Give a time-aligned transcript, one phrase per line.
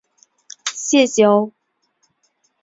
[0.73, 1.51] 谢谢哦